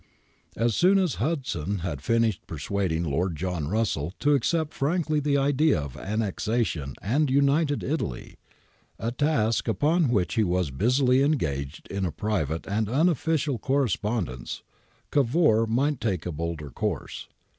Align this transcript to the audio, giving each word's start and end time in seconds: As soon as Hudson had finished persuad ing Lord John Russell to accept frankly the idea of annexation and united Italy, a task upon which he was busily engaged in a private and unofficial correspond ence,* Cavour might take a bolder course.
As 0.57 0.73
soon 0.73 0.97
as 0.97 1.17
Hudson 1.21 1.81
had 1.85 2.01
finished 2.01 2.41
persuad 2.47 2.91
ing 2.91 3.03
Lord 3.03 3.35
John 3.35 3.67
Russell 3.67 4.13
to 4.19 4.33
accept 4.33 4.73
frankly 4.73 5.19
the 5.19 5.37
idea 5.37 5.79
of 5.79 5.95
annexation 5.95 6.95
and 7.03 7.29
united 7.29 7.83
Italy, 7.83 8.37
a 8.97 9.11
task 9.11 9.67
upon 9.67 10.09
which 10.09 10.33
he 10.33 10.43
was 10.43 10.71
busily 10.71 11.21
engaged 11.21 11.87
in 11.89 12.03
a 12.03 12.11
private 12.11 12.65
and 12.65 12.89
unofficial 12.89 13.59
correspond 13.59 14.27
ence,* 14.29 14.63
Cavour 15.11 15.67
might 15.67 16.01
take 16.01 16.25
a 16.25 16.31
bolder 16.31 16.71
course. 16.71 17.27